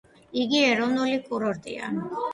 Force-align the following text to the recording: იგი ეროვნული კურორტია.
იგი 0.43 0.61
ეროვნული 0.69 1.19
კურორტია. 1.29 1.91